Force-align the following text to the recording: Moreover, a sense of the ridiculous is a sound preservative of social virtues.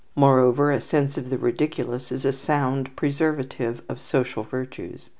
Moreover, 0.15 0.71
a 0.71 0.81
sense 0.81 1.15
of 1.15 1.29
the 1.29 1.37
ridiculous 1.37 2.11
is 2.11 2.25
a 2.25 2.33
sound 2.33 2.95
preservative 2.95 3.83
of 3.87 4.01
social 4.01 4.41
virtues. 4.41 5.09